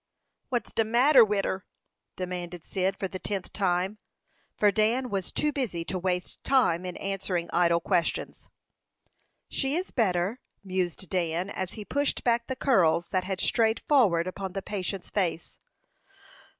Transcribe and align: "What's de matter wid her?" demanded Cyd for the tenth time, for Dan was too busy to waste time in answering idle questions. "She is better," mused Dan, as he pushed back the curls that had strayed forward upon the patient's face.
"What's 0.49 0.73
de 0.73 0.83
matter 0.83 1.23
wid 1.23 1.45
her?" 1.45 1.63
demanded 2.15 2.65
Cyd 2.65 2.97
for 2.97 3.07
the 3.07 3.19
tenth 3.19 3.53
time, 3.53 3.99
for 4.57 4.71
Dan 4.71 5.11
was 5.11 5.31
too 5.31 5.51
busy 5.51 5.85
to 5.85 5.99
waste 5.99 6.43
time 6.43 6.87
in 6.87 6.97
answering 6.97 7.51
idle 7.53 7.79
questions. 7.79 8.49
"She 9.47 9.75
is 9.75 9.91
better," 9.91 10.39
mused 10.63 11.07
Dan, 11.11 11.51
as 11.51 11.73
he 11.73 11.85
pushed 11.85 12.23
back 12.23 12.47
the 12.47 12.55
curls 12.55 13.09
that 13.11 13.25
had 13.25 13.39
strayed 13.39 13.79
forward 13.87 14.25
upon 14.25 14.53
the 14.53 14.63
patient's 14.63 15.11
face. 15.11 15.59